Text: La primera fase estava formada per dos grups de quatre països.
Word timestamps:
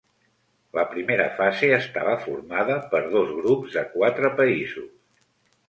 La 0.77 0.85
primera 0.93 1.27
fase 1.41 1.69
estava 1.75 2.15
formada 2.23 2.79
per 2.95 3.03
dos 3.13 3.37
grups 3.43 3.79
de 3.79 3.87
quatre 3.95 4.35
països. 4.43 4.93